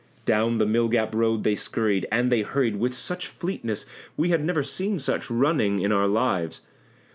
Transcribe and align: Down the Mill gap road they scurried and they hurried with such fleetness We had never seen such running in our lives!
Down 0.25 0.57
the 0.57 0.65
Mill 0.65 0.87
gap 0.87 1.13
road 1.13 1.43
they 1.43 1.53
scurried 1.53 2.07
and 2.11 2.31
they 2.31 2.41
hurried 2.41 2.77
with 2.77 2.95
such 2.95 3.27
fleetness 3.27 3.85
We 4.17 4.29
had 4.29 4.43
never 4.43 4.63
seen 4.63 4.97
such 4.97 5.29
running 5.29 5.77
in 5.77 5.91
our 5.91 6.07
lives! 6.07 6.61